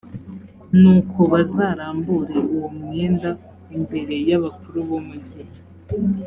nuko 0.79 1.19
bazarambure 1.31 2.35
uwo 2.53 2.67
mwenda 2.77 3.29
imbere 3.75 4.15
y’abakuru 4.29 4.77
b’umugi. 4.87 5.41